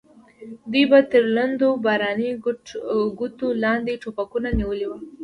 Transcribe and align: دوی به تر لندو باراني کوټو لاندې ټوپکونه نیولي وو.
دوی 0.71 0.83
به 0.91 0.99
تر 1.11 1.23
لندو 1.35 1.69
باراني 1.85 2.29
کوټو 3.19 3.47
لاندې 3.63 3.93
ټوپکونه 4.01 4.49
نیولي 4.59 4.85
وو. 4.87 4.97